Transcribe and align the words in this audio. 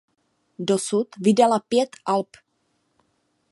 Dosud 0.59 1.07
vydala 1.19 1.59
pět 1.59 1.95
alb. 2.05 2.29